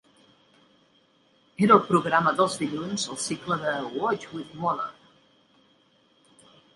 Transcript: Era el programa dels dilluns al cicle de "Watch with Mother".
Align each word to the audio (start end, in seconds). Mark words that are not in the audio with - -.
Era 1.65 1.75
el 1.75 1.83
programa 1.89 2.33
dels 2.39 2.55
dilluns 2.61 3.05
al 3.15 3.19
cicle 3.25 3.57
de 3.65 3.73
"Watch 3.99 4.25
with 4.39 4.57
Mother". 4.63 4.89